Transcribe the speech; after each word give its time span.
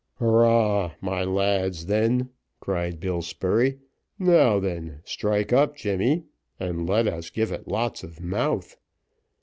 "Hurrah! 0.15 0.93
my 0.99 1.23
lads, 1.23 1.85
then," 1.85 2.31
cried 2.59 2.99
Bill 2.99 3.21
Spurey; 3.21 3.77
"now 4.17 4.59
then, 4.59 5.01
strike 5.03 5.53
up, 5.53 5.75
Jemmy, 5.75 6.23
and 6.59 6.89
let 6.89 7.07
us 7.07 7.29
give 7.29 7.51
it 7.51 7.67
lots 7.67 8.03
of 8.03 8.19
mouth." 8.19 8.77